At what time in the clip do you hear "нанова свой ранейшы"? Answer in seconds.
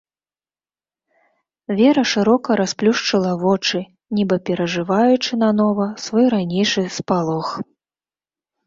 5.45-6.81